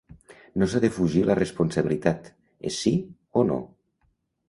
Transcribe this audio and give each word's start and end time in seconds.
No 0.61 0.69
s’ha 0.71 0.81
de 0.85 0.89
fugir 0.95 1.21
la 1.27 1.35
responsabilitat: 1.41 2.33
és 2.73 2.83
sí 2.87 2.97
o 3.43 3.49
no. 3.55 3.63